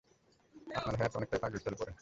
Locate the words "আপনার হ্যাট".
0.75-1.11